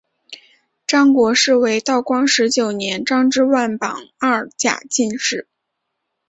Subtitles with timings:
[0.87, 5.47] 张国士为道光十九年张之万榜二甲进士。